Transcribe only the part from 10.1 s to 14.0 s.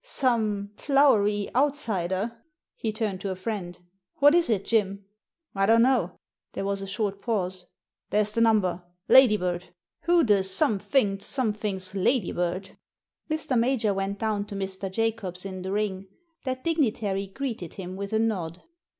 the some thinged something's Ladybird?" Mr. Major